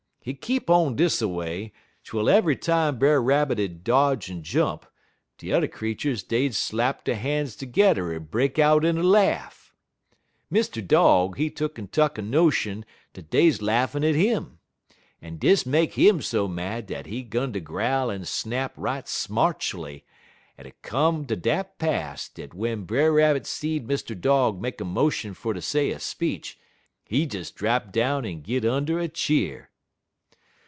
[0.23, 4.85] Hit keep on dis a way, twel eve'y time Brer Rabbit'd dodge en jump,
[5.39, 9.73] de t'er creeturs dey'd slap der han's terge'er en break out in a laugh.
[10.53, 10.87] Mr.
[10.87, 14.59] Dog, he tuck'n tuck a notion dat dey 'uz laughin' at him,
[15.23, 20.03] en dis make 'im so mad dat he 'gun ter growl en snap right smartually,
[20.55, 24.15] en it come ter dat pass dat w'en Brer Rabbit'd see Mr.
[24.21, 26.59] Dog make a motion fer ter say a speech,
[27.05, 29.69] he'd des drap down en git und' de cheer.